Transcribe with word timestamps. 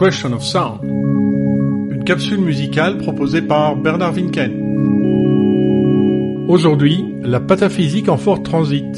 Question 0.00 0.32
of 0.32 0.42
Sound, 0.42 0.80
une 0.82 2.04
capsule 2.06 2.40
musicale 2.40 2.96
proposée 2.96 3.42
par 3.42 3.76
Bernard 3.76 4.14
Winken. 4.14 4.50
Aujourd'hui, 6.48 7.04
la 7.20 7.38
pataphysique 7.38 8.08
en 8.08 8.16
fort 8.16 8.42
transit. 8.42 8.89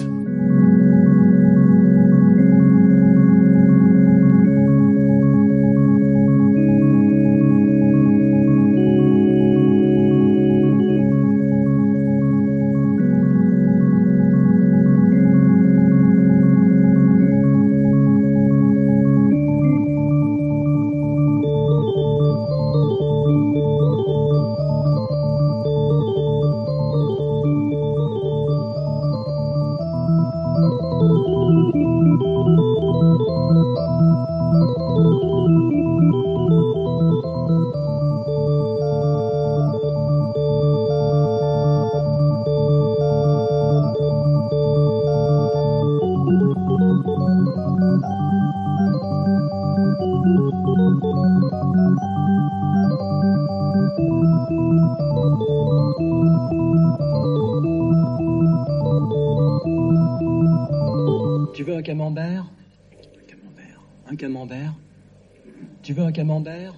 Tu 65.83 65.95
veux 65.95 66.05
un 66.05 66.13
camembert? 66.13 66.75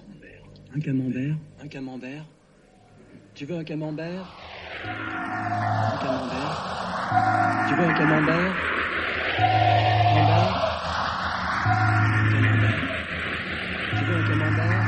Un 0.75 0.79
camembert? 0.79 1.35
Un 1.63 1.67
camembert. 1.67 2.25
Tu 3.35 3.45
veux 3.45 3.55
un 3.55 3.63
camembert? 3.63 4.25
Un 4.83 5.97
camembert. 6.03 7.67
Tu 7.67 7.75
veux 7.75 7.85
un 7.85 7.93
camembert? 7.93 8.55
Camembert 9.37 10.61
Camembert. 12.31 12.79
Tu 13.91 14.05
veux 14.05 14.15
un 14.15 14.27
camembert. 14.27 14.83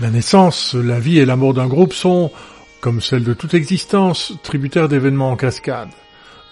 La 0.00 0.10
naissance, 0.10 0.74
la 0.74 0.98
vie 0.98 1.18
et 1.18 1.24
la 1.24 1.36
mort 1.36 1.54
d'un 1.54 1.68
groupe 1.68 1.92
sont, 1.92 2.32
comme 2.80 3.00
celle 3.00 3.22
de 3.22 3.34
toute 3.34 3.54
existence, 3.54 4.32
tributaires 4.42 4.88
d'événements 4.88 5.30
en 5.30 5.36
cascade, 5.36 5.90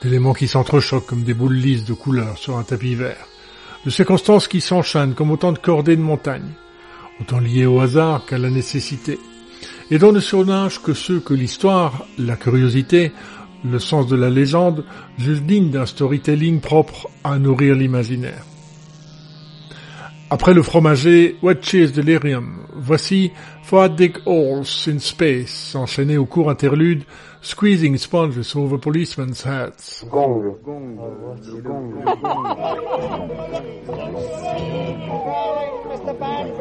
d'éléments 0.03 0.35
qui 0.35 0.49
s'entrechoquent 0.49 1.07
comme 1.07 1.23
des 1.23 1.35
boules 1.35 1.55
lisses 1.55 1.85
de 1.85 1.95
couleurs 1.95 2.39
sur 2.39 2.59
un 2.59 2.63
tapis 2.63 2.95
vert, 2.95 3.27
de 3.85 3.91
circonstances 3.91 4.49
qui 4.49 4.61
s'enchaînent 4.61 5.15
comme 5.15 5.31
autant 5.31 5.53
de 5.53 5.59
cordées 5.59 5.97
de 5.97 6.03
montagne, 6.03 6.51
autant 7.21 7.39
liées 7.39 7.67
au 7.67 7.81
hasard 7.81 8.27
qu'à 8.27 8.39
la 8.39 8.51
nécessité, 8.51 9.19
et 9.91 9.99
dont 9.99 10.13
ne 10.13 10.21
surnagent 10.21 10.83
que 10.83 10.95
ceux 10.95 11.21
que 11.21 11.35
l'histoire, 11.35 12.07
la 12.19 12.37
curiosité, 12.37 13.13
le 13.65 13.79
sens 13.79 14.07
de 14.07 14.17
la 14.17 14.31
légende 14.31 14.85
jugent 15.19 15.43
dignes 15.43 15.71
d'un 15.71 15.87
storytelling 15.87 16.61
propre 16.61 17.09
à 17.25 17.39
nourrir 17.39 17.75
l'imaginaire. 17.75 18.45
Après 20.29 20.55
le 20.55 20.63
fromager 20.63 21.37
What 21.41 21.63
Cheers 21.63 21.93
Delirium, 21.93 22.67
voici 22.75 23.31
Four 23.63 23.91
Dig 23.91 24.17
Holes 24.27 24.67
in 24.89 24.99
Space, 24.99 25.75
enchaîné 25.77 26.17
au 26.19 26.27
court 26.27 26.51
interlude 26.51 27.05
Squeezing 27.43 27.97
Sponges 27.97 28.57
Over 28.57 28.79
Policemen's 28.79 29.45
Heads. 29.45 30.05
Gong. 30.11 30.57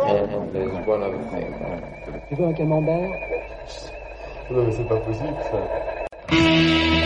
And 0.07 0.53
there's 0.53 0.87
one 0.87 1.01
other 1.01 1.17
thing. 1.31 1.53
Tu 2.29 2.35
veux 2.35 2.45
un 2.45 2.53
camembert? 2.53 3.09
Non 4.51 4.63
mais 4.63 4.71
c'est 4.73 4.87
pas 4.87 4.97
possible 4.97 5.37
ça. 5.51 7.04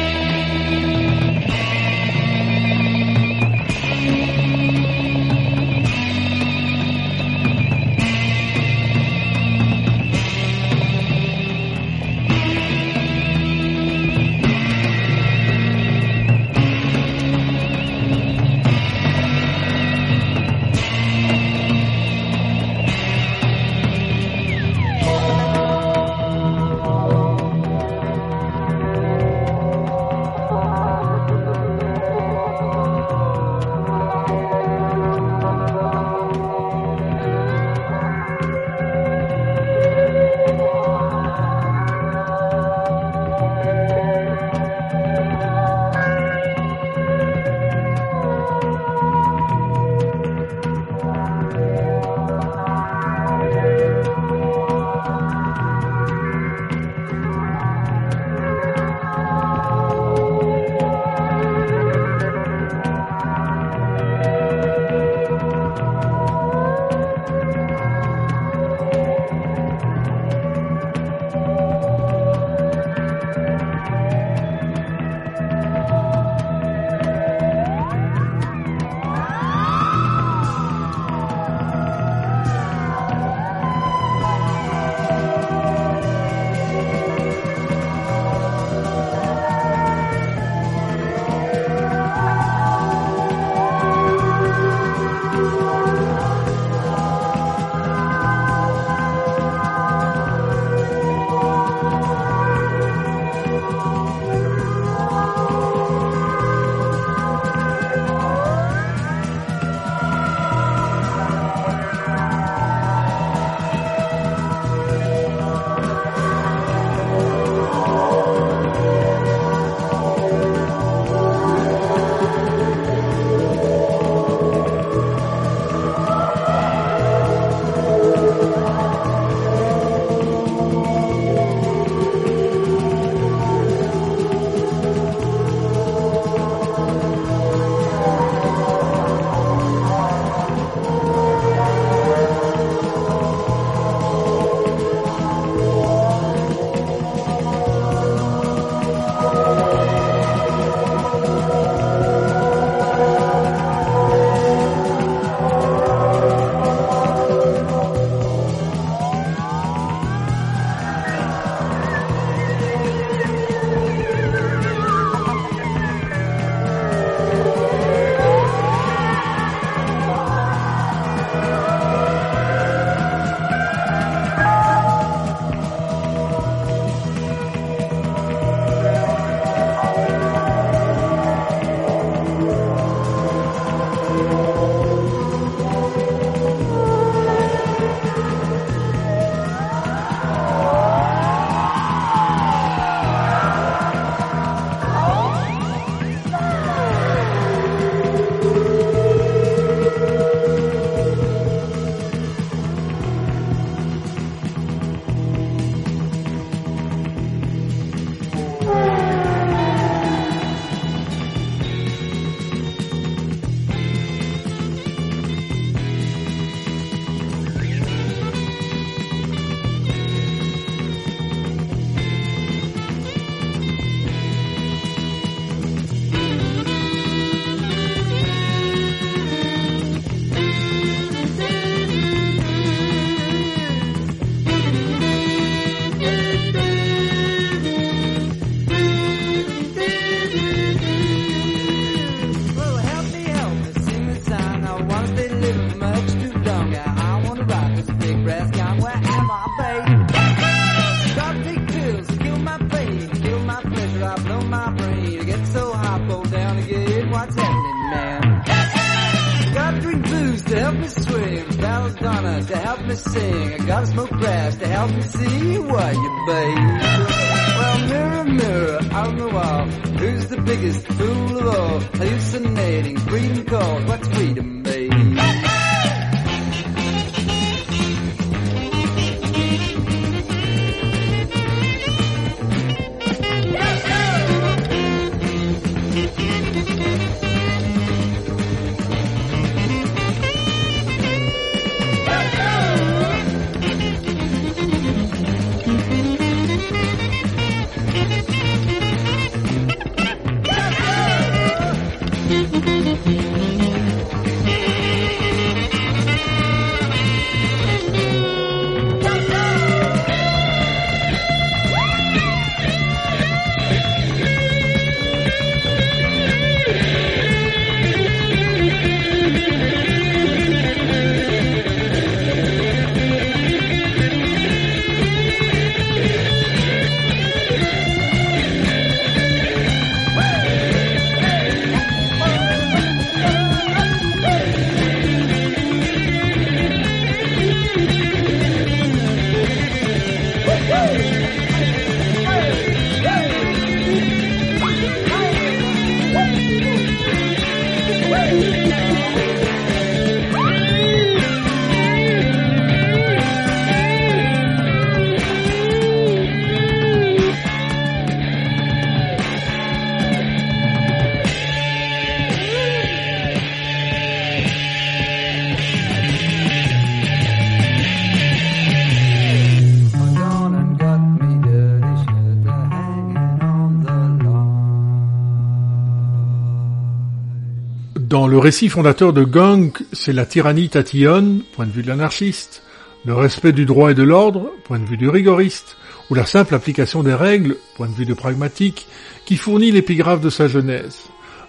Récit 378.39 378.69
fondateur 378.69 379.13
de 379.13 379.23
Gang, 379.23 379.71
c'est 379.93 380.13
la 380.13 380.25
tyrannie 380.25 380.69
tatillonne, 380.69 381.41
point 381.55 381.65
de 381.65 381.71
vue 381.71 381.83
de 381.83 381.87
l'anarchiste, 381.87 382.63
le 383.05 383.13
respect 383.13 383.51
du 383.51 383.65
droit 383.65 383.91
et 383.91 383.95
de 383.95 384.03
l'ordre, 384.03 384.51
point 384.65 384.79
de 384.79 384.85
vue 384.85 384.97
du 384.97 385.09
rigoriste, 385.09 385.77
ou 386.09 386.15
la 386.15 386.25
simple 386.25 386.55
application 386.55 387.03
des 387.03 387.13
règles, 387.13 387.55
point 387.75 387.87
de 387.87 387.93
vue 387.93 388.05
de 388.05 388.13
pragmatique, 388.13 388.87
qui 389.25 389.35
fournit 389.35 389.71
l'épigraphe 389.71 390.21
de 390.21 390.29
sa 390.29 390.47
genèse. 390.47 390.97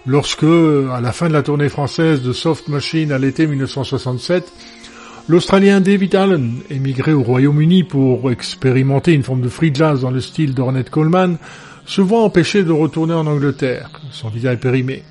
Lorsque, 0.05 0.43
à 0.43 1.01
la 1.01 1.11
fin 1.11 1.27
de 1.27 1.33
la 1.33 1.43
tournée 1.43 1.69
française 1.69 2.21
de 2.21 2.33
Soft 2.33 2.67
Machine 2.67 3.11
à 3.11 3.19
l'été 3.19 3.45
1967, 3.47 4.51
l'Australien 5.27 5.81
David 5.81 6.15
Allen, 6.15 6.61
émigré 6.69 7.13
au 7.13 7.21
Royaume-Uni 7.21 7.83
pour 7.83 8.31
expérimenter 8.31 9.13
une 9.13 9.23
forme 9.23 9.41
de 9.41 9.49
free 9.49 9.71
jazz 9.73 10.01
dans 10.01 10.11
le 10.11 10.21
style 10.21 10.55
d'Ornette 10.55 10.89
Coleman, 10.89 11.37
se 11.85 12.01
voit 12.01 12.23
empêché 12.23 12.63
de 12.63 12.71
retourner 12.71 13.13
en 13.13 13.27
Angleterre, 13.27 13.89
son 14.11 14.29
visa 14.29 14.53
est 14.53 14.57
périmé, 14.57 15.03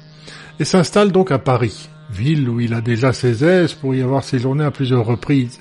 et 0.60 0.64
s'installe 0.64 1.10
donc 1.10 1.32
à 1.32 1.38
Paris, 1.38 1.88
ville 2.12 2.48
où 2.48 2.60
il 2.60 2.74
a 2.74 2.82
déjà 2.82 3.14
ses 3.14 3.44
aises 3.44 3.72
pour 3.72 3.94
y 3.94 4.02
avoir 4.02 4.22
séjourné 4.22 4.62
à 4.62 4.70
plusieurs 4.70 5.06
reprises, 5.06 5.58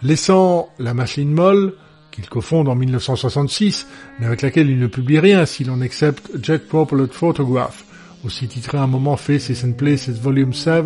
laissant 0.00 0.68
la 0.78 0.94
machine 0.94 1.32
molle, 1.32 1.74
qu'il 2.12 2.28
cofonde 2.28 2.68
en 2.68 2.76
1966, 2.76 3.88
mais 4.18 4.26
avec 4.26 4.42
laquelle 4.42 4.70
il 4.70 4.78
ne 4.78 4.86
publie 4.86 5.18
rien 5.18 5.44
si 5.44 5.64
l'on 5.64 5.80
accepte 5.80 6.30
Jack 6.40 6.62
Poplar 6.62 7.08
Photograph, 7.10 7.84
aussi 8.24 8.46
titré 8.46 8.78
à 8.78 8.82
un 8.82 8.86
moment 8.86 9.16
Faces 9.16 9.64
and 9.64 9.72
Places 9.72 10.20
Volume 10.20 10.52
7, 10.52 10.84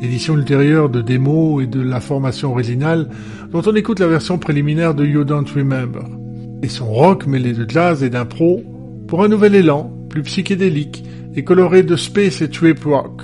édition 0.00 0.34
ultérieure 0.34 0.88
de 0.88 1.02
démos 1.02 1.64
et 1.64 1.66
de 1.66 1.80
la 1.80 1.98
formation 1.98 2.52
originale, 2.52 3.10
dont 3.50 3.62
on 3.66 3.74
écoute 3.74 3.98
la 3.98 4.06
version 4.06 4.38
préliminaire 4.38 4.94
de 4.94 5.04
You 5.04 5.24
Don't 5.24 5.46
Remember. 5.52 6.04
Et 6.62 6.68
son 6.68 6.86
rock 6.86 7.26
mêlé 7.26 7.54
de 7.54 7.68
jazz 7.68 8.04
et 8.04 8.10
d'impro 8.10 8.62
pour 9.08 9.24
un 9.24 9.28
nouvel 9.28 9.56
élan, 9.56 9.92
plus 10.08 10.22
psychédélique 10.22 11.04
et 11.36 11.44
coloré 11.44 11.82
de 11.82 11.96
space 11.96 12.42
et 12.42 12.50
trip 12.50 12.84
rock. 12.84 13.22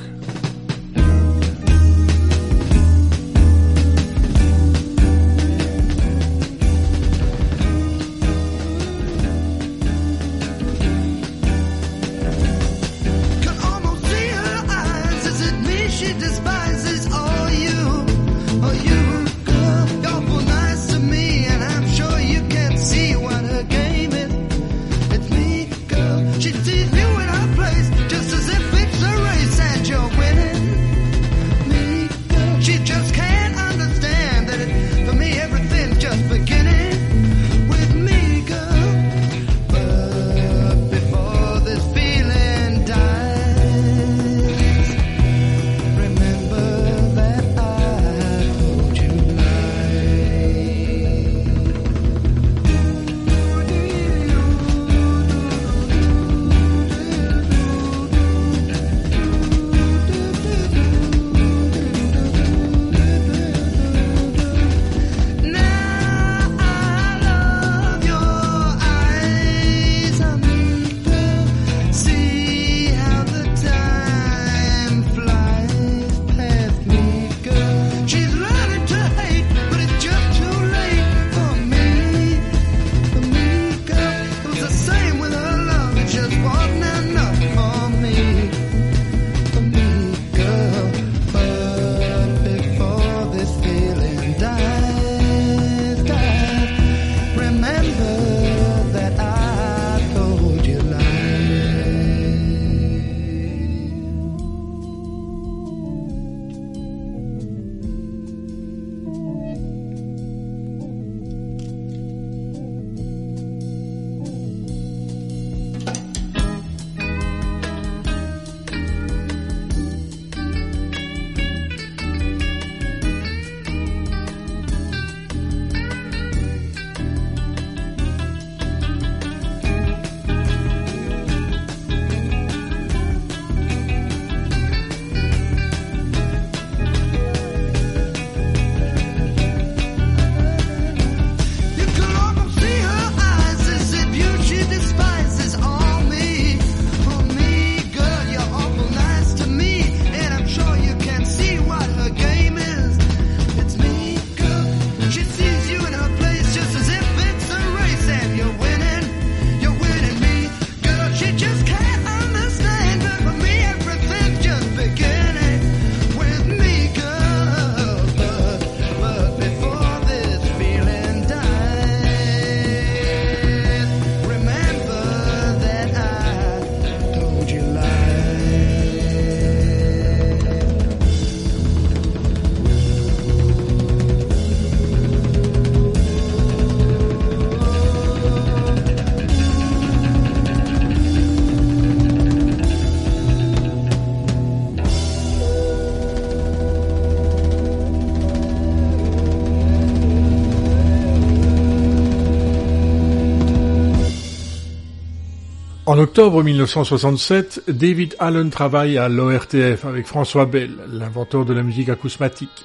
En 205.90 205.98
octobre 205.98 206.44
1967, 206.44 207.64
David 207.66 208.14
Allen 208.20 208.48
travaille 208.48 208.96
à 208.96 209.08
l'ORTF 209.08 209.84
avec 209.84 210.06
François 210.06 210.46
Bell, 210.46 210.70
l'inventeur 210.92 211.44
de 211.44 211.52
la 211.52 211.64
musique 211.64 211.88
acousmatique, 211.88 212.64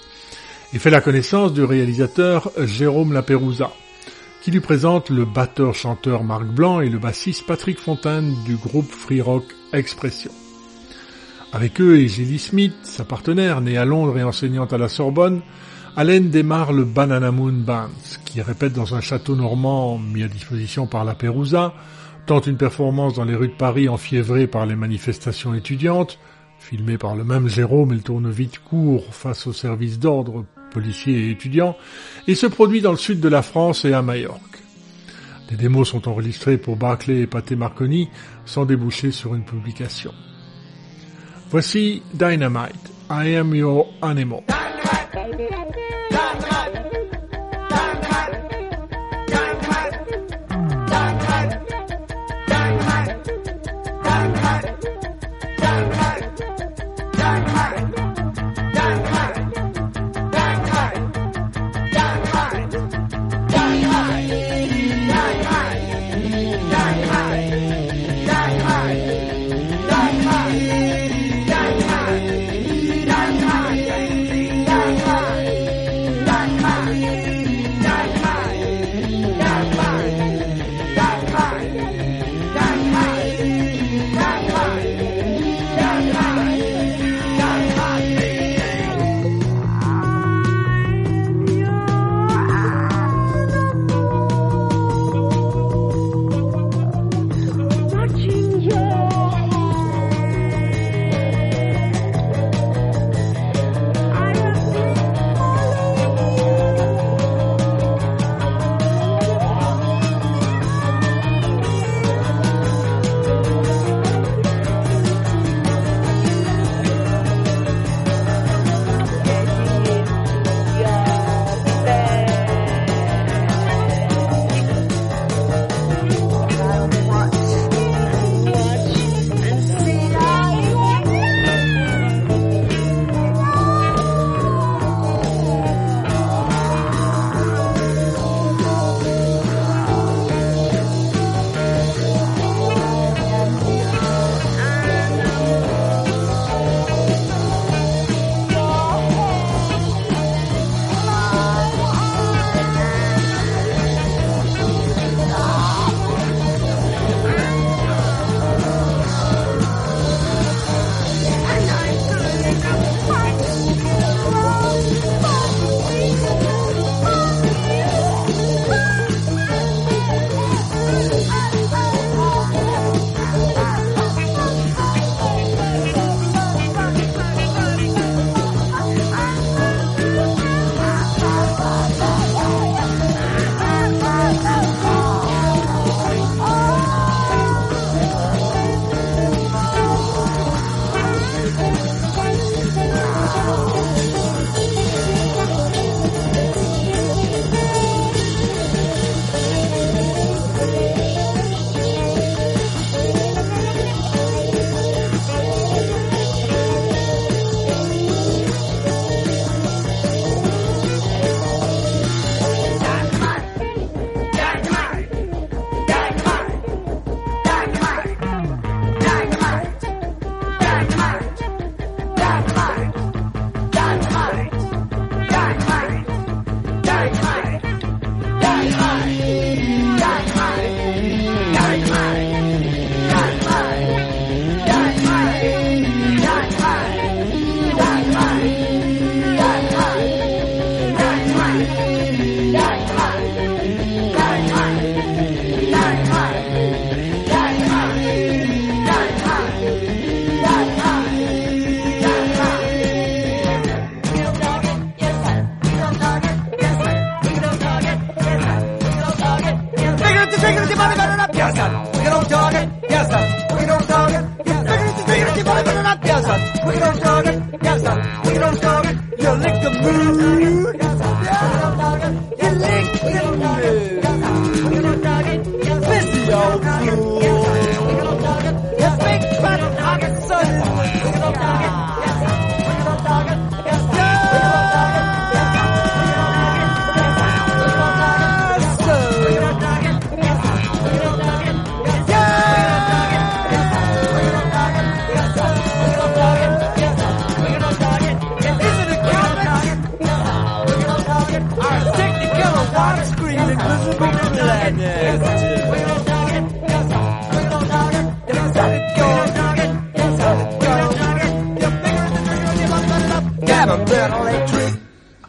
et 0.74 0.77
fait 0.77 0.91
la 0.91 1.01
connaissance 1.01 1.51
du 1.51 1.63
réalisateur 1.63 2.51
Jérôme 2.55 3.13
Lapérouza, 3.13 3.72
qui 4.44 4.51
lui 4.51 4.60
présente 4.60 5.10
le 5.10 5.25
batteur-chanteur 5.25 6.24
Marc 6.24 6.44
Blanc 6.44 6.82
et 6.82 6.89
le 6.89 7.00
bassiste 7.00 7.48
Patrick 7.48 7.79
Fontaine 7.79 8.36
du 8.46 8.58
groupe 8.58 8.91
free 8.91 9.22
rock 9.22 9.46
Expression. 9.74 10.29
Avec 11.51 11.82
eux 11.82 11.98
et 11.98 12.08
Gilly 12.08 12.38
Smith, 12.38 12.75
sa 12.84 13.05
partenaire, 13.05 13.60
née 13.60 13.77
à 13.77 13.86
Londres 13.86 14.20
et 14.20 14.24
enseignante 14.24 14.72
à 14.72 14.77
la 14.77 14.88
Sorbonne, 14.88 15.41
Allen 15.96 16.29
démarre 16.29 16.74
le 16.74 16.84
Banana 16.84 17.32
Moon 17.32 17.53
Band, 17.53 17.89
qui 18.24 18.39
répète 18.44 18.74
dans 18.74 18.94
un 18.94 19.01
château 19.01 19.36
normand 19.36 19.98
mis 19.98 20.22
à 20.22 20.27
disposition 20.27 20.86
par 20.86 21.05
la 21.05 21.15
Pérouza, 21.15 21.74
tente 22.25 22.48
une 22.48 22.58
performance 22.58 23.13
dans 23.15 23.24
les 23.24 23.36
rues 23.36 23.50
de 23.50 23.53
Paris 23.53 23.88
enfiévrées 23.88 24.48
par 24.48 24.65
les 24.65 24.75
manifestations 24.75 25.53
étudiantes, 25.53 26.20
filmée 26.60 26.98
par 26.98 27.15
le 27.15 27.24
même 27.24 27.48
Jérôme, 27.48 27.91
elle 27.91 28.01
tourne 28.01 28.29
vite 28.29 28.60
court 28.60 29.13
face 29.13 29.46
aux 29.48 29.53
services 29.53 30.00
d'ordre, 30.00 30.46
policiers 30.72 31.27
et 31.27 31.32
étudiants, 31.32 31.77
et 32.27 32.36
se 32.36 32.48
produit 32.48 32.82
dans 32.82 32.91
le 32.91 32.98
sud 32.98 33.20
de 33.20 33.29
la 33.29 33.41
France 33.41 33.86
et 33.86 33.94
à 33.94 34.01
Majorque. 34.01 34.60
Des 35.50 35.55
démos 35.55 35.89
sont 35.89 36.08
enregistrées 36.08 36.58
pour 36.58 36.75
Barclay 36.75 37.22
et 37.22 37.27
Paté 37.27 37.55
Marconi 37.55 38.10
sans 38.46 38.65
déboucher 38.65 39.12
sur 39.12 39.36
une 39.36 39.46
publication. 39.46 40.12
Voici 41.51 42.01
Dynamite, 42.13 42.91
I 43.12 43.36
Am 43.36 43.53
Your 43.53 43.86
Animal. 44.01 44.41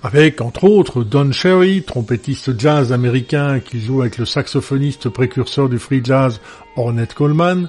avec 0.07 0.41
entre 0.41 0.65
autres 0.65 1.03
Don 1.03 1.33
Cherry, 1.33 1.83
trompettiste 1.83 2.59
jazz 2.61 2.93
américain 2.93 3.59
qui 3.59 3.81
joue 3.81 4.03
avec 4.03 4.19
le 4.19 4.25
saxophoniste 4.25 5.09
précurseur 5.09 5.69
du 5.69 5.81
free 5.81 6.01
jazz 6.05 6.41
Ornette 6.77 7.13
Coleman, 7.13 7.69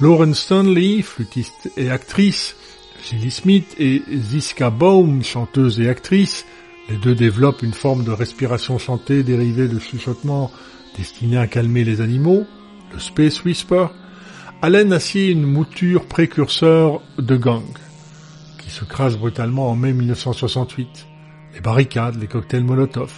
Lauren 0.00 0.34
Stanley, 0.34 1.02
flûtiste 1.02 1.70
et 1.76 1.88
actrice, 1.88 2.56
Gilly 3.08 3.30
Smith 3.30 3.76
et 3.78 4.02
Ziska 4.12 4.70
Baum, 4.70 5.22
chanteuse 5.22 5.78
et 5.78 5.88
actrice. 5.88 6.44
Les 6.88 6.96
deux 6.96 7.14
développent 7.14 7.62
une 7.62 7.72
forme 7.72 8.02
de 8.02 8.10
respiration 8.10 8.78
chantée 8.78 9.22
dérivée 9.22 9.68
de 9.68 9.78
chuchotements 9.78 10.50
destinés 10.96 11.38
à 11.38 11.46
calmer 11.46 11.84
les 11.84 12.00
animaux, 12.00 12.44
le 12.92 12.98
Space 12.98 13.44
Whisper. 13.44 13.86
Allen 14.62 14.92
assied 14.92 15.30
une 15.30 15.46
mouture 15.46 16.06
précurseur 16.06 17.02
de 17.18 17.36
gang, 17.36 17.62
qui 18.58 18.68
se 18.68 18.84
crache 18.84 19.16
brutalement 19.16 19.70
en 19.70 19.76
mai 19.76 19.92
1968 19.92 21.06
les 21.58 21.62
barricades, 21.62 22.20
les 22.20 22.28
cocktails 22.28 22.62
Molotov, 22.62 23.12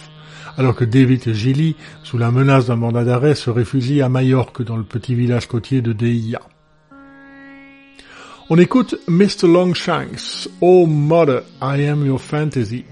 alors 0.57 0.75
que 0.75 0.83
David 0.83 1.27
et 1.27 1.33
Gilly, 1.33 1.75
sous 2.03 2.17
la 2.17 2.31
menace 2.31 2.65
d'un 2.65 2.75
mandat 2.75 3.03
d'arrêt, 3.03 3.35
se 3.35 3.49
réfugient 3.49 4.01
à 4.01 4.09
Majorque 4.09 4.63
dans 4.63 4.77
le 4.77 4.83
petit 4.83 5.13
village 5.13 5.47
côtier 5.47 5.81
de 5.81 5.93
Deia. 5.93 6.41
On 8.49 8.57
écoute 8.57 8.95
Mr. 9.07 9.47
Longshanks, 9.47 10.49
Oh 10.59 10.87
Mother, 10.87 11.43
I 11.61 11.85
Am 11.85 12.05
Your 12.05 12.19
Fantasy. 12.19 12.83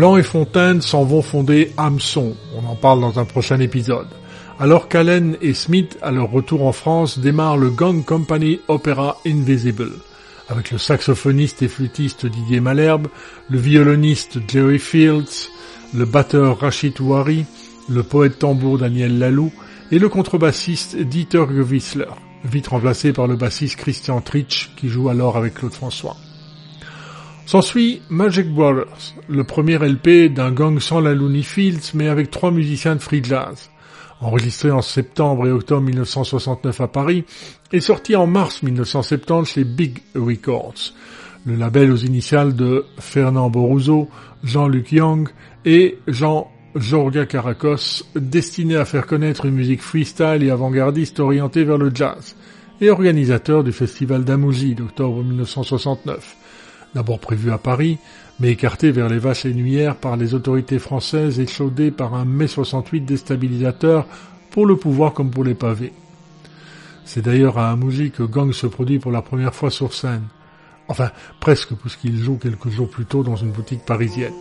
Blanc 0.00 0.16
et 0.16 0.22
Fontaine 0.22 0.80
s'en 0.80 1.04
vont 1.04 1.20
fonder 1.20 1.72
Hameçon, 1.76 2.34
on 2.56 2.66
en 2.66 2.74
parle 2.74 3.02
dans 3.02 3.18
un 3.18 3.26
prochain 3.26 3.60
épisode. 3.60 4.06
Alors 4.58 4.88
qu'Allen 4.88 5.36
et 5.42 5.52
Smith, 5.52 5.98
à 6.00 6.10
leur 6.10 6.30
retour 6.30 6.64
en 6.64 6.72
France, 6.72 7.18
démarrent 7.18 7.58
le 7.58 7.68
Gang 7.68 8.02
Company 8.02 8.60
Opera 8.68 9.18
Invisible, 9.26 9.90
avec 10.48 10.70
le 10.70 10.78
saxophoniste 10.78 11.60
et 11.60 11.68
flûtiste 11.68 12.24
Didier 12.24 12.60
Malherbe, 12.60 13.08
le 13.50 13.58
violoniste 13.58 14.38
Jerry 14.48 14.78
Fields, 14.78 15.50
le 15.92 16.06
batteur 16.06 16.60
Rachid 16.60 16.98
Ouari, 16.98 17.44
le 17.90 18.02
poète 18.02 18.38
tambour 18.38 18.78
Daniel 18.78 19.18
Lalou 19.18 19.52
et 19.92 19.98
le 19.98 20.08
contrebassiste 20.08 20.96
Dieter 20.96 21.44
Gewissler, 21.54 22.06
vite 22.46 22.68
remplacé 22.68 23.12
par 23.12 23.26
le 23.26 23.36
bassiste 23.36 23.76
Christian 23.76 24.22
Tritsch 24.22 24.70
qui 24.78 24.88
joue 24.88 25.10
alors 25.10 25.36
avec 25.36 25.52
Claude 25.52 25.74
François. 25.74 26.16
S'ensuit 27.50 28.00
Magic 28.10 28.48
Brothers, 28.48 29.16
le 29.28 29.42
premier 29.42 29.76
LP 29.76 30.32
d'un 30.32 30.52
gang 30.52 30.78
sans 30.78 31.00
la 31.00 31.14
Looney 31.14 31.42
Fields 31.42 31.90
mais 31.94 32.06
avec 32.06 32.30
trois 32.30 32.52
musiciens 32.52 32.94
de 32.94 33.00
free 33.00 33.24
jazz. 33.24 33.70
Enregistré 34.20 34.70
en 34.70 34.82
septembre 34.82 35.48
et 35.48 35.50
octobre 35.50 35.82
1969 35.82 36.80
à 36.80 36.86
Paris 36.86 37.24
et 37.72 37.80
sorti 37.80 38.14
en 38.14 38.28
mars 38.28 38.62
1970 38.62 39.52
chez 39.52 39.64
Big 39.64 39.98
Records, 40.14 40.92
le 41.44 41.56
label 41.56 41.90
aux 41.90 41.96
initiales 41.96 42.54
de 42.54 42.84
Fernand 43.00 43.50
Boruso, 43.50 44.08
Jean-Luc 44.44 44.92
Young 44.92 45.28
et 45.64 45.98
Jean 46.06 46.52
Jorga 46.76 47.26
Caracos, 47.26 48.04
destiné 48.14 48.76
à 48.76 48.84
faire 48.84 49.08
connaître 49.08 49.46
une 49.46 49.56
musique 49.56 49.82
freestyle 49.82 50.44
et 50.44 50.50
avant-gardiste 50.50 51.18
orientée 51.18 51.64
vers 51.64 51.78
le 51.78 51.90
jazz, 51.92 52.36
et 52.80 52.90
organisateur 52.90 53.64
du 53.64 53.72
festival 53.72 54.22
d'Amouzi 54.22 54.76
d'octobre 54.76 55.24
1969 55.24 56.36
d'abord 56.94 57.18
prévu 57.18 57.50
à 57.52 57.58
Paris, 57.58 57.98
mais 58.38 58.52
écarté 58.52 58.90
vers 58.90 59.08
les 59.08 59.18
vaches 59.18 59.46
nuières 59.46 59.96
par 59.96 60.16
les 60.16 60.34
autorités 60.34 60.78
françaises 60.78 61.38
et 61.38 61.46
chaudé 61.46 61.90
par 61.90 62.14
un 62.14 62.24
mai 62.24 62.46
68 62.46 63.00
déstabilisateur 63.00 64.06
pour 64.50 64.66
le 64.66 64.76
pouvoir 64.76 65.12
comme 65.12 65.30
pour 65.30 65.44
les 65.44 65.54
pavés. 65.54 65.92
C'est 67.04 67.22
d'ailleurs 67.22 67.58
à 67.58 67.70
Amouzi 67.70 68.10
que 68.10 68.22
Gang 68.22 68.52
se 68.52 68.66
produit 68.66 68.98
pour 68.98 69.12
la 69.12 69.22
première 69.22 69.54
fois 69.54 69.70
sur 69.70 69.94
scène. 69.94 70.24
Enfin, 70.88 71.10
presque, 71.40 71.74
puisqu'il 71.74 72.16
joue 72.16 72.36
quelques 72.36 72.68
jours 72.68 72.88
plus 72.88 73.04
tôt 73.04 73.22
dans 73.22 73.36
une 73.36 73.50
boutique 73.50 73.84
parisienne. 73.84 74.32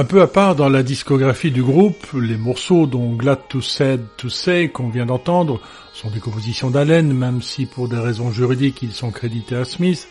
Un 0.00 0.04
peu 0.04 0.22
à 0.22 0.26
part 0.26 0.56
dans 0.56 0.70
la 0.70 0.82
discographie 0.82 1.50
du 1.50 1.62
groupe, 1.62 2.06
les 2.14 2.38
morceaux 2.38 2.86
dont 2.86 3.12
Glad 3.12 3.40
to 3.50 3.60
Said 3.60 4.00
to 4.16 4.30
Say 4.30 4.70
qu'on 4.70 4.88
vient 4.88 5.04
d'entendre 5.04 5.60
sont 5.92 6.08
des 6.08 6.20
compositions 6.20 6.70
d'Allen, 6.70 7.12
même 7.12 7.42
si 7.42 7.66
pour 7.66 7.86
des 7.86 7.98
raisons 7.98 8.30
juridiques 8.32 8.82
ils 8.82 8.94
sont 8.94 9.10
crédités 9.10 9.56
à 9.56 9.66
Smith. 9.66 10.08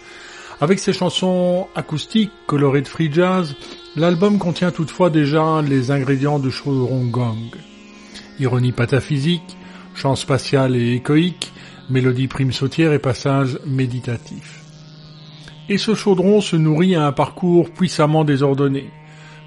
Avec 0.61 0.77
ses 0.77 0.93
chansons 0.93 1.65
acoustiques 1.73 2.29
colorées 2.45 2.83
de 2.83 2.87
free 2.87 3.11
jazz, 3.11 3.55
l'album 3.95 4.37
contient 4.37 4.69
toutefois 4.69 5.09
déjà 5.09 5.63
les 5.63 5.89
ingrédients 5.89 6.39
chaudron 6.51 7.05
gong. 7.05 7.49
Ironie 8.39 8.73
pataphysique, 8.73 9.57
chant 9.95 10.15
spatial 10.15 10.75
et 10.75 11.01
échoïque, 11.03 11.51
mélodie 11.89 12.27
prime 12.27 12.51
sautière 12.51 12.93
et 12.93 12.99
passage 12.99 13.57
méditatif. 13.65 14.63
Et 15.67 15.79
ce 15.79 15.95
chaudron 15.95 16.41
se 16.41 16.57
nourrit 16.57 16.93
à 16.93 17.07
un 17.07 17.11
parcours 17.11 17.71
puissamment 17.71 18.23
désordonné 18.23 18.91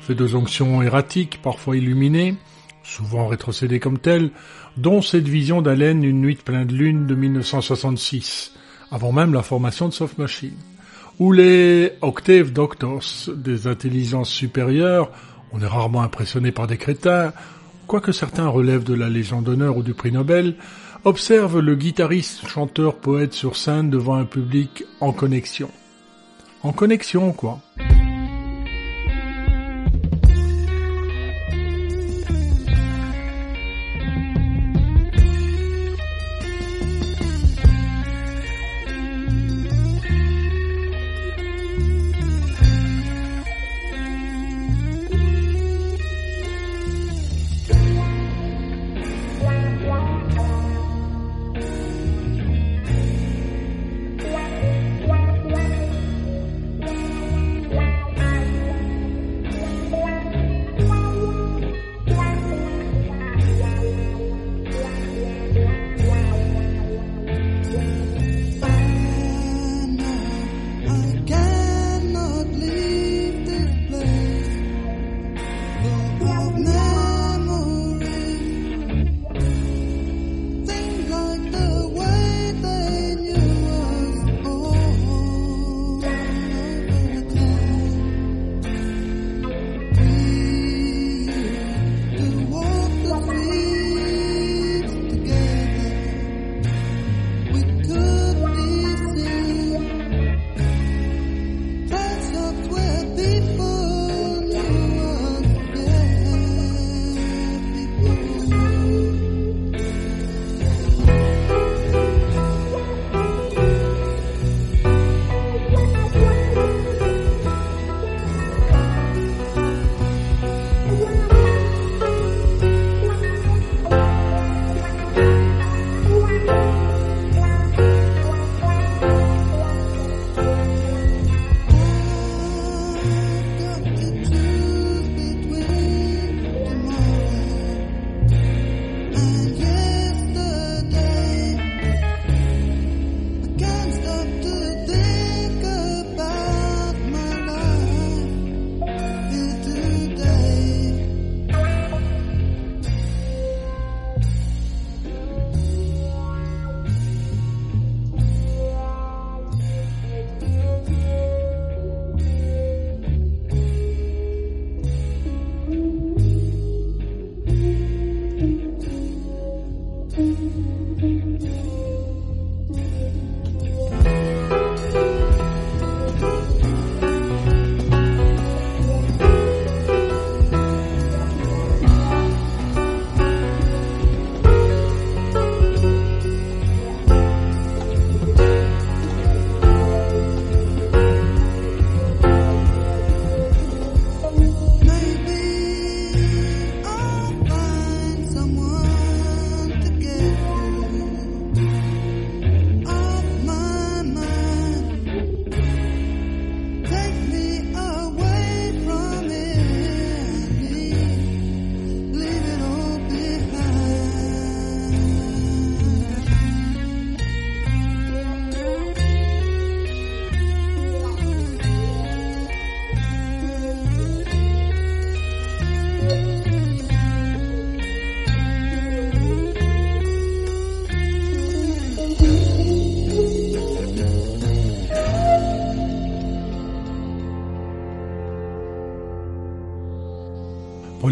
fait 0.02 0.14
de 0.16 0.34
onctions 0.34 0.82
erratiques, 0.82 1.40
parfois 1.42 1.76
illuminées, 1.76 2.34
souvent 2.82 3.28
rétrocédées 3.28 3.78
comme 3.78 3.98
telles, 3.98 4.30
dont 4.76 5.00
cette 5.00 5.28
vision 5.28 5.62
d'Allen 5.62 6.02
Une 6.02 6.20
nuit 6.20 6.34
pleine 6.34 6.66
de 6.66 6.74
lune 6.74 7.06
de 7.06 7.14
1966, 7.14 8.52
avant 8.90 9.12
même 9.12 9.32
la 9.32 9.42
formation 9.42 9.88
de 9.88 9.92
Soft 9.92 10.18
Machine, 10.18 10.56
ou 11.20 11.30
les 11.30 11.92
Octave 12.00 12.52
Doctors 12.52 13.04
des 13.36 13.68
intelligences 13.68 14.30
supérieures, 14.30 15.10
on 15.52 15.60
est 15.60 15.66
rarement 15.66 16.02
impressionné 16.02 16.50
par 16.50 16.66
des 16.66 16.78
crétins, 16.78 17.32
quoique 17.86 18.10
certains 18.10 18.48
relèvent 18.48 18.84
de 18.84 18.94
la 18.94 19.08
Légion 19.08 19.40
d'honneur 19.40 19.76
ou 19.76 19.82
du 19.82 19.94
prix 19.94 20.10
Nobel, 20.10 20.56
observent 21.04 21.60
le 21.60 21.76
guitariste, 21.76 22.48
chanteur, 22.48 22.96
poète 22.96 23.34
sur 23.34 23.56
scène 23.56 23.88
devant 23.90 24.14
un 24.14 24.24
public 24.24 24.84
en 25.00 25.12
connexion. 25.12 25.70
En 26.64 26.72
connexion, 26.72 27.32
quoi. 27.32 27.60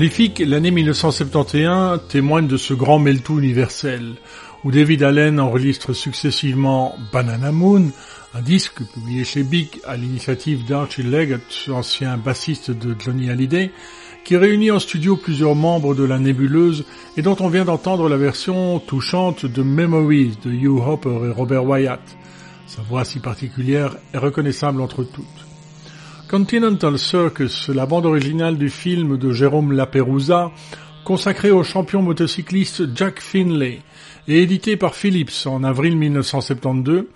L'année 0.01 0.71
1971 0.71 2.01
témoigne 2.09 2.47
de 2.47 2.57
ce 2.57 2.73
grand 2.73 2.99
meltou 2.99 3.39
universel, 3.39 4.15
où 4.65 4.71
David 4.71 5.03
Allen 5.03 5.39
enregistre 5.39 5.93
successivement 5.93 6.97
Banana 7.13 7.53
Moon, 7.53 7.91
un 8.33 8.41
disque 8.41 8.83
publié 8.95 9.25
chez 9.25 9.43
Big 9.43 9.69
à 9.87 9.99
l'initiative 9.99 10.65
d'Archie 10.65 11.03
Leggett, 11.03 11.43
ancien 11.69 12.17
bassiste 12.17 12.71
de 12.71 12.97
Johnny 12.99 13.29
Hallyday, 13.29 13.73
qui 14.25 14.39
réunit 14.39 14.71
en 14.71 14.79
studio 14.79 15.17
plusieurs 15.17 15.55
membres 15.55 15.95
de 15.95 16.05
la 16.05 16.19
nébuleuse 16.19 16.87
et 17.19 17.23
dont 17.23 17.37
on 17.39 17.51
vient 17.51 17.67
d'entendre 17.67 18.09
la 18.09 18.17
version 18.17 18.79
touchante 18.79 19.45
de 19.45 19.63
Memories 19.63 20.39
de 20.43 20.51
Hugh 20.51 20.81
Hopper 20.81 21.27
et 21.27 21.31
Robert 21.31 21.67
Wyatt. 21.67 22.01
Sa 22.67 22.81
voix 22.81 23.05
si 23.05 23.19
particulière 23.19 23.97
est 24.15 24.19
reconnaissable 24.19 24.81
entre 24.81 25.05
toutes. 25.05 25.50
Continental 26.31 26.97
Circus, 26.97 27.71
la 27.71 27.87
bande 27.87 28.07
originale 28.07 28.57
du 28.57 28.71
film 28.71 29.17
de 29.17 29.33
Jérôme 29.33 29.73
Laperouza, 29.73 30.53
consacré 31.03 31.51
au 31.51 31.65
champion 31.65 32.03
motocycliste 32.03 32.97
Jack 32.97 33.21
Finlay, 33.21 33.81
et 34.29 34.41
édité 34.41 34.77
par 34.77 34.95
Philips 34.95 35.45
en 35.47 35.65
avril 35.65 35.97
1972, 35.97 37.07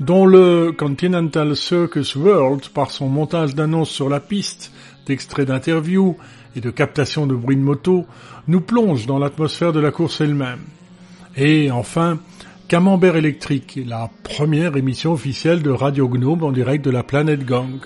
dont 0.00 0.24
le 0.24 0.72
Continental 0.72 1.54
Circus 1.54 2.16
World, 2.16 2.68
par 2.68 2.90
son 2.90 3.10
montage 3.10 3.54
d'annonces 3.54 3.90
sur 3.90 4.08
la 4.08 4.20
piste, 4.20 4.72
d'extraits 5.04 5.48
d'interviews 5.48 6.16
et 6.56 6.62
de 6.62 6.70
captations 6.70 7.26
de 7.26 7.34
bruit 7.34 7.56
de 7.56 7.60
moto, 7.60 8.06
nous 8.48 8.62
plonge 8.62 9.04
dans 9.04 9.18
l'atmosphère 9.18 9.74
de 9.74 9.80
la 9.80 9.90
course 9.90 10.22
elle-même. 10.22 10.60
Et 11.36 11.70
enfin, 11.70 12.18
Camembert 12.66 13.16
électrique, 13.16 13.78
la 13.86 14.10
première 14.22 14.74
émission 14.78 15.12
officielle 15.12 15.62
de 15.62 15.68
Radio 15.68 16.08
Gnome 16.08 16.44
en 16.44 16.50
direct 16.50 16.82
de 16.82 16.90
la 16.90 17.02
planète 17.02 17.44
Gang, 17.44 17.78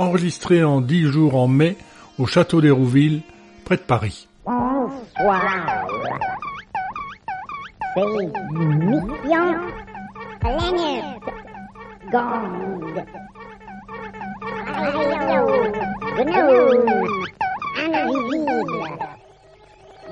enregistrée 0.00 0.64
en 0.64 0.80
dix 0.80 1.02
jours 1.02 1.36
en 1.36 1.46
mai 1.46 1.76
au 2.18 2.26
château 2.26 2.60
d'Hérouville, 2.60 3.20
près 3.64 3.76
de 3.76 3.82
Paris. 3.82 4.26
Bonsoir. 4.44 5.86
C'est 7.94 8.02
Mission 8.52 9.54
Planète 10.40 11.04
Gang. 12.10 13.04
Radio 14.66 15.00
Gnome 16.16 17.08
Invisible. 17.78 18.98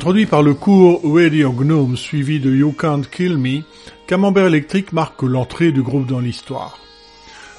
Introduit 0.00 0.24
par 0.24 0.42
le 0.42 0.54
cours 0.54 1.02
Radio 1.04 1.52
Gnome 1.52 1.94
suivi 1.94 2.40
de 2.40 2.50
You 2.50 2.72
Can't 2.72 3.02
Kill 3.02 3.36
Me, 3.36 3.60
Camembert 4.06 4.46
électrique 4.46 4.94
marque 4.94 5.22
l'entrée 5.22 5.72
du 5.72 5.82
groupe 5.82 6.06
dans 6.06 6.20
l'histoire. 6.20 6.78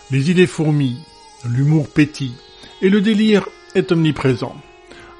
Les 0.09 0.31
idées 0.31 0.47
fourmillent, 0.47 1.05
l'humour 1.47 1.87
pétille, 1.87 2.33
et 2.81 2.89
le 2.89 2.99
délire 2.99 3.47
est 3.75 3.91
omniprésent. 3.91 4.55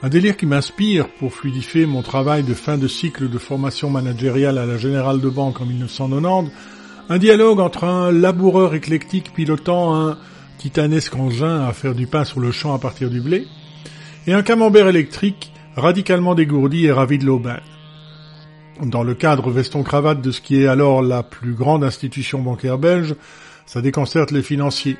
Un 0.01 0.09
délire 0.09 0.35
qui 0.35 0.47
m'inspire 0.47 1.09
pour 1.09 1.31
fluidifier 1.31 1.85
mon 1.85 2.01
travail 2.01 2.41
de 2.41 2.55
fin 2.55 2.79
de 2.79 2.87
cycle 2.87 3.29
de 3.29 3.37
formation 3.37 3.91
managériale 3.91 4.57
à 4.57 4.65
la 4.65 4.77
Générale 4.77 5.21
de 5.21 5.29
Banque 5.29 5.61
en 5.61 5.67
1990, 5.67 6.51
un 7.07 7.17
dialogue 7.19 7.59
entre 7.59 7.83
un 7.83 8.11
laboureur 8.11 8.73
éclectique 8.73 9.31
pilotant 9.31 9.95
un 9.95 10.17
titanesque 10.57 11.15
engin 11.15 11.67
à 11.67 11.71
faire 11.71 11.93
du 11.93 12.07
pain 12.07 12.23
sur 12.23 12.39
le 12.39 12.51
champ 12.51 12.73
à 12.73 12.79
partir 12.79 13.11
du 13.11 13.21
blé, 13.21 13.45
et 14.25 14.33
un 14.33 14.41
camembert 14.41 14.87
électrique 14.87 15.51
radicalement 15.75 16.35
dégourdi 16.35 16.85
et 16.85 16.91
ravi 16.91 17.17
de 17.17 17.25
l'aubaine. 17.25 17.61
Dans 18.81 19.03
le 19.03 19.13
cadre 19.13 19.51
veston-cravate 19.51 20.21
de 20.21 20.31
ce 20.31 20.41
qui 20.41 20.61
est 20.61 20.67
alors 20.67 21.01
la 21.01 21.23
plus 21.23 21.53
grande 21.53 21.83
institution 21.83 22.41
bancaire 22.41 22.77
belge, 22.77 23.15
ça 23.65 23.81
déconcerte 23.81 24.31
les 24.31 24.41
financiers, 24.41 24.97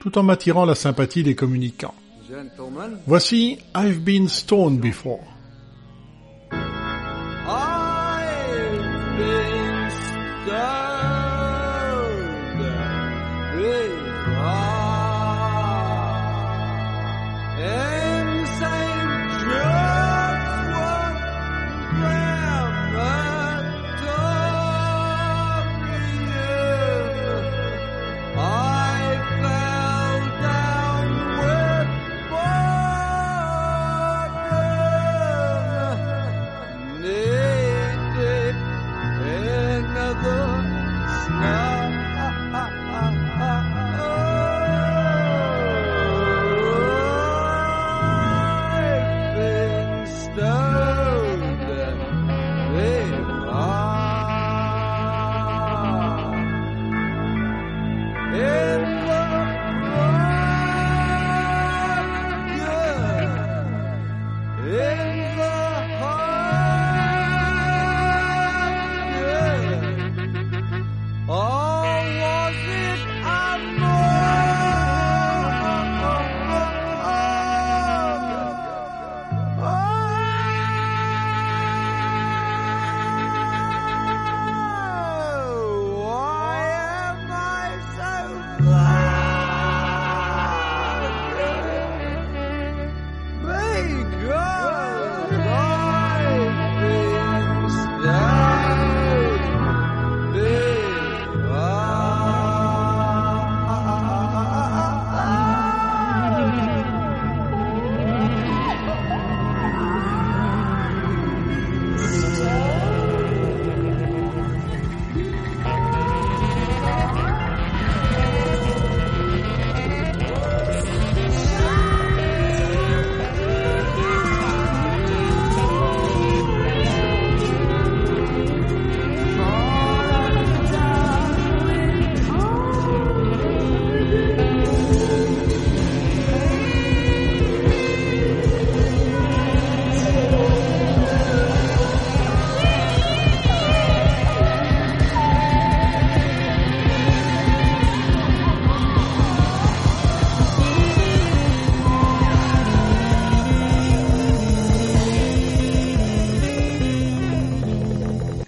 tout 0.00 0.18
en 0.18 0.22
m'attirant 0.22 0.64
la 0.64 0.74
sympathie 0.74 1.22
des 1.22 1.34
communicants. 1.34 1.94
Voici 3.06 3.58
I've 3.74 4.00
Been 4.00 4.28
Stoned 4.28 4.80
Before. 4.80 5.20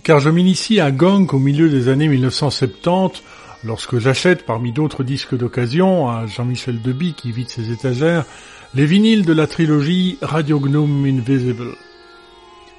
Car 0.05 0.21
je 0.21 0.29
m'initie 0.29 0.81
à 0.81 0.91
Gang 0.91 1.33
au 1.33 1.39
milieu 1.39 1.71
des 1.71 1.89
années 1.89 2.09
1970, 2.09 3.23
lorsque 3.65 3.99
j'achète 3.99 4.45
parmi 4.45 4.71
d'autres 4.71 5.03
disques 5.03 5.35
d'occasion 5.35 6.11
à 6.11 6.27
Jean-Michel 6.27 6.83
Deby 6.83 7.15
qui 7.15 7.33
vide 7.33 7.49
ses 7.49 7.73
étagères, 7.73 8.27
les 8.75 8.85
vinyles 8.85 9.25
de 9.25 9.33
la 9.33 9.47
trilogie 9.47 10.19
Radio 10.21 10.61
Gnome 10.61 11.07
Invisible. 11.07 11.75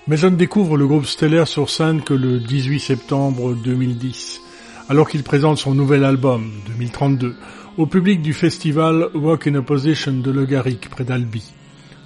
Mais 0.08 0.18
je 0.18 0.28
ne 0.28 0.36
découvre 0.36 0.78
le 0.78 0.86
groupe 0.86 1.08
stellaire 1.08 1.48
sur 1.48 1.72
scène 1.72 2.04
que 2.04 2.14
le 2.14 2.40
18 2.40 2.80
septembre 2.80 3.56
2010, 3.56 4.42
alors 4.88 5.10
qu'il 5.10 5.24
présente 5.24 5.58
son 5.58 5.74
nouvel 5.74 6.04
album, 6.04 6.52
2032, 6.68 7.36
au 7.78 7.88
public 7.88 8.22
du 8.22 8.34
festival 8.34 9.10
Walk 9.16 9.48
in 9.48 9.56
Opposition 9.56 10.14
de 10.14 10.30
Le 10.30 10.46
Garrick, 10.46 10.92
près 10.92 11.04
d'Albi. 11.04 11.44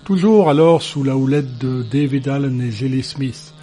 Toujours 0.05 0.49
alors 0.49 0.81
sous 0.81 1.03
la 1.03 1.17
houlette 1.17 1.57
de 1.57 1.83
David 1.83 2.29
Allen 2.29 2.61
et 2.61 2.71
Jelly 2.71 3.03
Smith, 3.03 3.53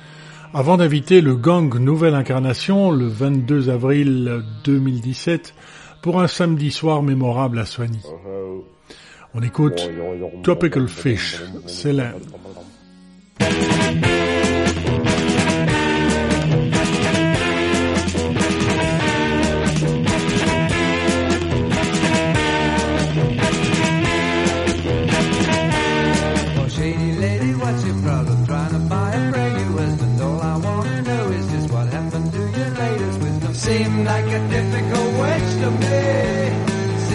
avant 0.54 0.76
d'inviter 0.76 1.20
le 1.20 1.34
gang 1.34 1.76
Nouvelle 1.78 2.14
Incarnation 2.14 2.90
le 2.90 3.06
22 3.06 3.68
avril 3.68 4.42
2017 4.64 5.54
pour 6.02 6.20
un 6.20 6.28
samedi 6.28 6.70
soir 6.70 7.02
mémorable 7.02 7.58
à 7.58 7.66
Soigny. 7.66 8.02
On 9.34 9.42
écoute 9.42 9.90
Tropical 10.42 10.88
Fish, 10.88 11.40
Céline. 11.66 12.12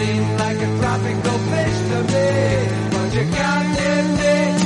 Seemed 0.02 0.40
like 0.40 0.58
a 0.58 0.70
tropical 0.80 1.38
fish 1.52 1.78
to 1.90 2.00
me. 2.12 2.30
But 2.90 3.14
you 3.14 3.26
can't 3.38 3.70
give 3.78 4.08
me 4.20 4.61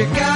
llegar. 0.00 0.29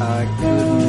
I 0.00 0.26
couldn't 0.38 0.87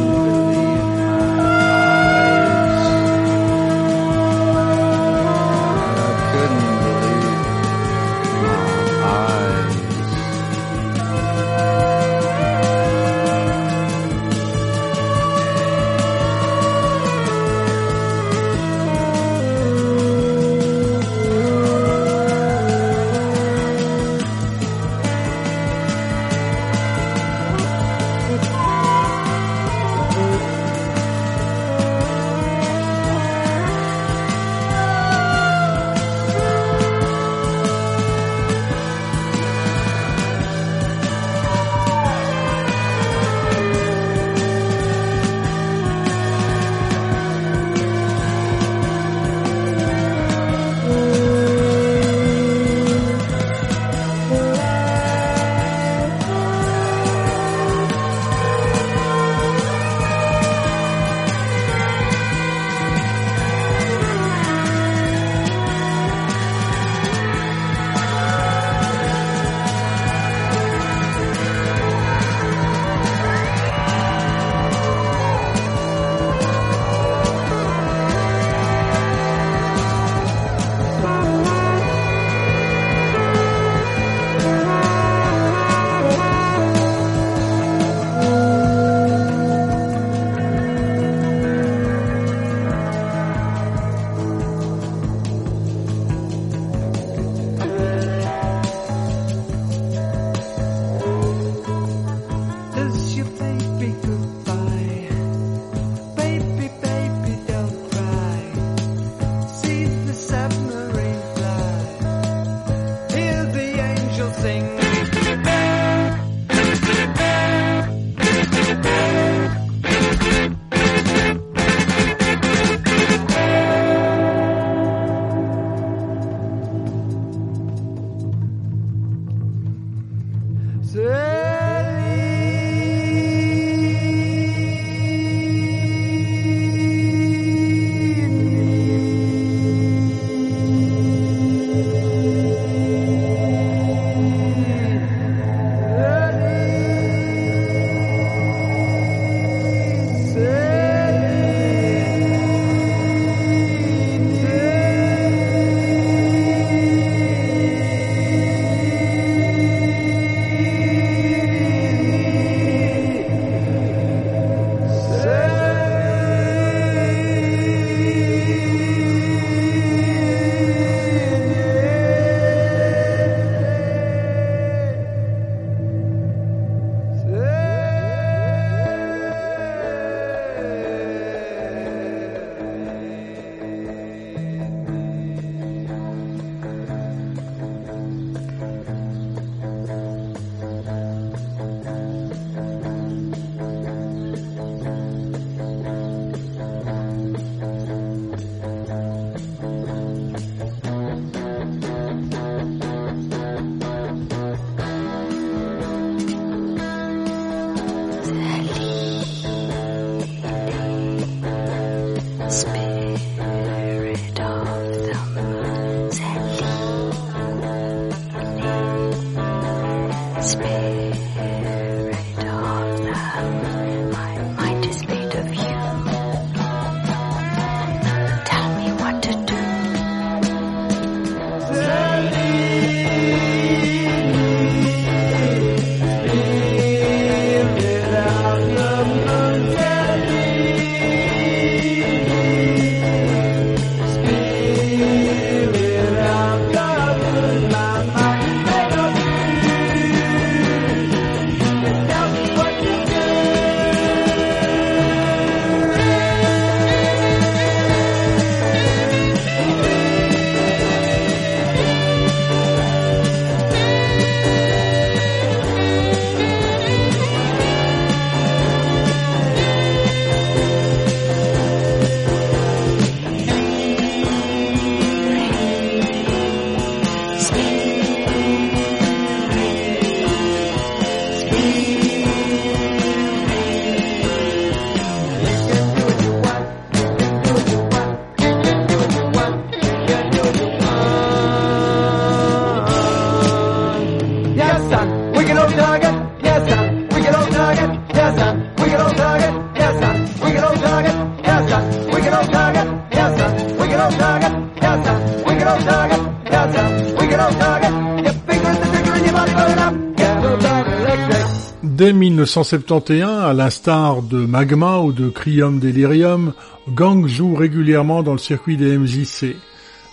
1971, 312.50 313.45
à 313.45 313.54
l'instar 313.54 314.24
de 314.24 314.43
Magma 314.43 314.97
ou 315.02 315.12
de 315.14 315.30
Crium 315.30 315.80
Delirium, 315.80 316.54
Gang 316.88 317.28
joue 317.28 317.54
régulièrement 317.54 318.24
dans 318.24 318.32
le 318.32 318.39
circuit 318.39 318.76
des 318.76 318.97
MJC, 318.97 319.56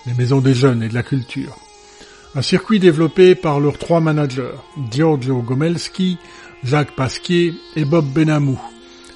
les 0.04 0.12
maisons 0.18 0.42
des 0.42 0.52
jeunes 0.52 0.82
et 0.82 0.90
de 0.90 0.94
la 0.94 1.02
culture. 1.02 1.56
Un 2.34 2.42
circuit 2.42 2.78
développé 2.78 3.34
par 3.34 3.58
leurs 3.58 3.78
trois 3.78 4.00
managers, 4.00 4.52
Giorgio 4.90 5.40
Gomelski, 5.40 6.18
Jacques 6.62 6.94
Pasquier 6.94 7.54
et 7.74 7.86
Bob 7.86 8.04
Benamou, 8.12 8.60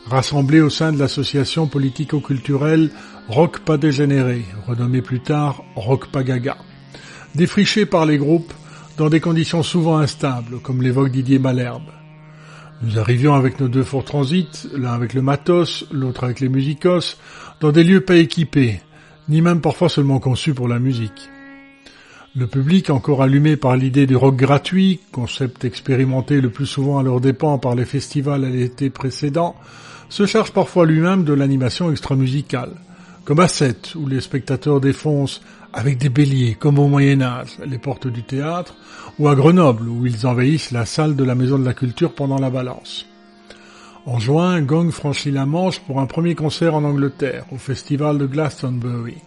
rassemblés 0.07 0.63
au 0.63 0.71
sein 0.71 0.91
de 0.91 0.99
l'association 0.99 1.67
politico-culturelle 1.67 2.89
Rock 3.29 3.59
Pas 3.59 3.77
Dégénéré, 3.77 4.47
renommée 4.67 5.03
plus 5.03 5.21
tard 5.21 5.63
Rock 5.77 6.07
Pas 6.07 6.23
Gaga. 6.23 6.57
Défrichés 7.35 7.85
par 7.85 8.07
les 8.07 8.17
groupes 8.17 8.55
dans 8.97 9.11
des 9.11 9.21
conditions 9.21 9.63
souvent 9.63 9.99
instables, 9.99 10.61
comme 10.61 10.81
l'évoque 10.81 11.11
Didier 11.11 11.39
Malherbe. 11.39 12.00
Nous 12.83 12.99
arrivions 12.99 13.35
avec 13.35 13.61
nos 13.61 13.69
deux 13.69 13.83
fours 13.83 14.07
transit, 14.07 14.67
l'un 14.75 14.95
avec 14.95 15.13
le 15.13 15.21
matos, 15.21 15.85
l'autre 15.93 16.25
avec 16.25 16.41
les 16.41 16.49
musicos, 16.49 17.19
dans 17.61 17.73
des 17.73 17.85
lieux 17.85 18.01
pas 18.01 18.17
équipés, 18.17 18.81
ni 19.29 19.43
même 19.43 19.61
parfois 19.61 19.91
seulement 19.91 20.19
conçus 20.19 20.55
pour 20.55 20.67
la 20.67 20.79
musique. 20.79 21.29
Le 22.35 22.47
public, 22.47 22.89
encore 22.89 23.23
allumé 23.23 23.59
par 23.59 23.77
l'idée 23.77 24.07
du 24.07 24.17
rock 24.17 24.37
gratuit, 24.37 25.01
concept 25.13 25.67
expérimenté 25.67 26.41
le 26.41 26.49
plus 26.49 26.65
souvent 26.65 26.99
à 26.99 27.03
leurs 27.03 27.21
dépens 27.21 27.59
par 27.59 27.75
les 27.75 27.85
festivals 27.85 28.47
à 28.47 28.49
l'été 28.49 28.89
précédent, 28.89 29.57
se 30.09 30.25
charge 30.25 30.53
parfois 30.53 30.87
lui-même 30.87 31.25
de 31.25 31.35
l'animation 31.35 31.91
extra-musicale, 31.91 32.77
comme 33.25 33.41
à 33.41 33.49
Sète, 33.49 33.95
où 33.95 34.07
les 34.07 34.21
spectateurs 34.21 34.81
défoncent 34.81 35.41
avec 35.73 35.99
des 35.99 36.09
béliers, 36.09 36.57
comme 36.59 36.79
au 36.79 36.89
Moyen-Âge, 36.89 37.59
les 37.65 37.79
portes 37.79 38.09
du 38.09 38.23
théâtre, 38.23 38.75
ou 39.19 39.29
à 39.29 39.35
Grenoble, 39.35 39.89
où 39.89 40.07
ils 40.07 40.27
envahissent 40.27 40.73
la 40.73 40.87
salle 40.87 41.17
de 41.17 41.25
la 41.25 41.35
Maison 41.35 41.59
de 41.59 41.65
la 41.65 41.75
Culture 41.75 42.15
pendant 42.15 42.39
la 42.39 42.51
balance. 42.51 43.07
En 44.07 44.19
juin, 44.19 44.63
Gong 44.63 44.91
franchit 44.91 45.31
la 45.31 45.47
Manche 45.47 45.81
pour 45.81 46.01
un 46.01 46.07
premier 46.07 46.35
concert 46.35 46.75
en 46.75 46.85
Angleterre, 46.85 47.45
au 47.53 47.57
festival 47.57 48.19
de 48.19 48.27
Glastonbury, 48.27 49.19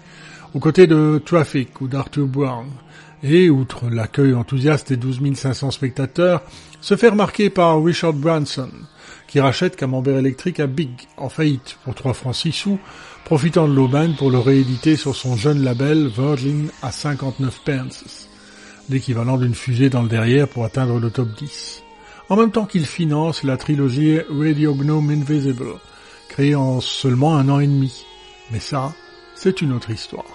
aux 0.54 0.60
côtés 0.60 0.88
de 0.88 1.22
Traffic 1.24 1.80
ou 1.80 1.88
d'Arthur 1.88 2.28
Brown, 2.28 2.66
et, 3.24 3.50
outre 3.50 3.90
l'accueil 3.90 4.34
enthousiaste 4.34 4.90
des 4.90 4.98
12 4.98 5.36
500 5.36 5.72
spectateurs, 5.72 6.42
se 6.82 6.98
fait 6.98 7.10
remarquer 7.10 7.50
par 7.50 7.82
Richard 7.82 8.14
Branson, 8.14 8.70
qui 9.28 9.40
rachète 9.40 9.78
Camembert 9.78 10.18
électrique 10.18 10.60
à 10.60 10.68
Big, 10.68 10.92
en 11.18 11.30
faillite, 11.30 11.78
pour 11.86 11.96
3 11.96 12.14
francs 12.14 12.36
6 12.36 12.52
sous, 12.52 12.80
profitant 13.26 13.68
de 13.68 13.74
l'aubaine 13.74 14.16
pour 14.16 14.32
le 14.32 14.40
rééditer 14.40 14.96
sur 14.96 15.16
son 15.16 15.36
jeune 15.36 15.64
label 15.64 16.08
Virgin 16.08 16.70
à 16.82 16.92
59 16.92 17.62
pence, 17.66 18.30
l'équivalent 18.90 19.38
d'une 19.38 19.56
fusée 19.56 19.90
dans 19.90 20.02
le 20.02 20.10
derrière 20.10 20.48
pour 20.48 20.66
atteindre 20.66 21.00
le 21.00 21.10
top 21.10 21.30
10. 21.38 21.84
En 22.30 22.36
même 22.36 22.52
temps 22.52 22.66
qu'il 22.66 22.86
finance 22.86 23.44
la 23.44 23.58
trilogie 23.58 24.20
Radio 24.30 24.74
Gnome 24.74 25.12
Invisible, 25.12 25.76
créée 26.30 26.56
en 26.56 26.82
seulement 26.82 27.38
un 27.38 27.50
an 27.50 27.60
et 27.60 27.68
demi. 27.68 28.06
Mais 28.52 28.60
ça, 28.60 28.94
c'est 29.36 29.62
une 29.62 29.74
autre 29.74 29.90
histoire. 29.90 30.26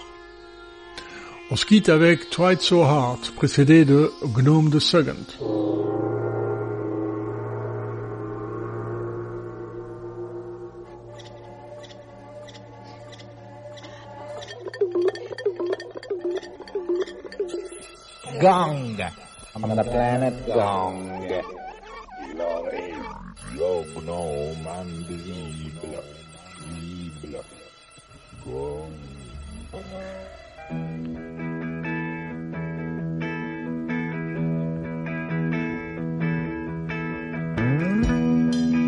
On 1.51 1.55
se 1.55 1.65
quitte 1.65 1.89
avec 1.89 2.29
Tried 2.29 2.61
So 2.61 2.83
Hard, 2.83 3.21
précédé 3.35 3.85
de 3.85 4.11
Gnome 4.35 4.69
the 4.69 4.79
Second. 4.79 5.15
Gong. 18.39 18.95
On 19.55 19.75
the 19.75 19.83
planet 19.83 20.33
Gong. 20.47 21.27
Le 23.57 23.83
gnome 24.01 24.67
invisible. 24.81 26.03
Visible. 26.71 27.43
Gong. 28.45 28.95
Gong, 37.57 38.78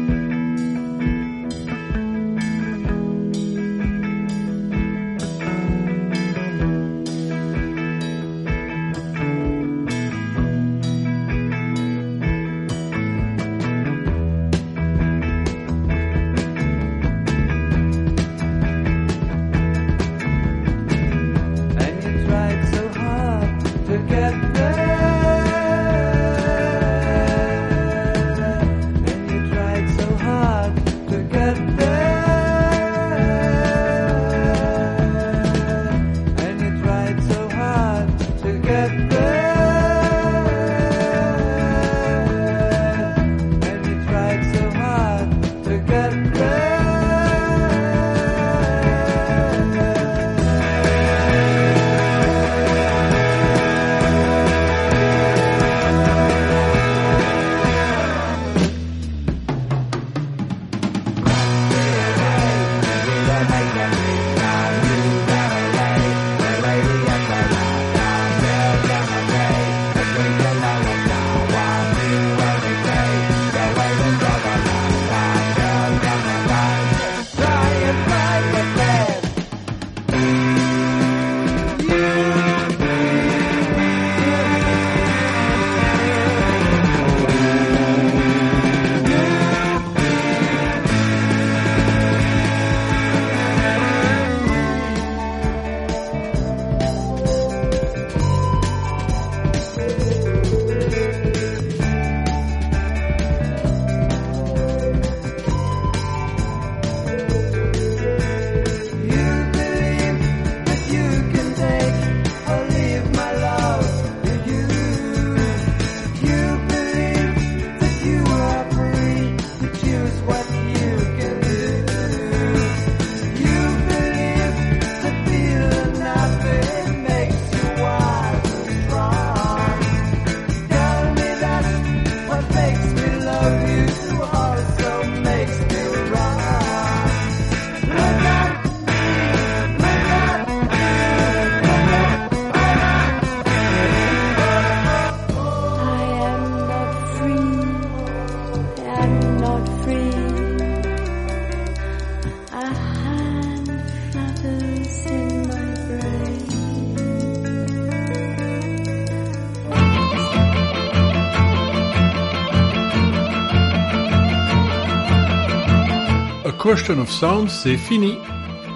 Question 166.71 167.01
of 167.01 167.11
Sound, 167.11 167.49
c'est 167.49 167.75
fini 167.75 168.17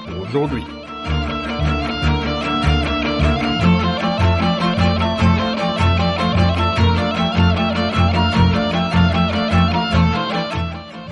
pour 0.05 0.27
aujourd'hui. 0.27 0.65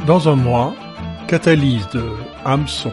Dans 0.05 0.27
un 0.27 0.36
mois, 0.36 0.75
Catalyse 1.29 1.88
de 1.93 2.03
Hameçon. 2.43 2.91